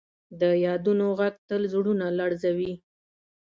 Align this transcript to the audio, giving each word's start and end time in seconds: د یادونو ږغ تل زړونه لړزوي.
د 0.39 0.41
یادونو 0.65 1.05
ږغ 1.17 1.35
تل 1.47 1.61
زړونه 1.73 2.05
لړزوي. 2.19 2.73